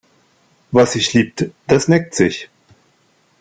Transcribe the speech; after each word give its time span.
Was 0.71 0.93
sich 0.93 1.13
liebt, 1.13 1.51
das 1.67 1.87
neckt 1.87 2.15
sich. 2.15 2.49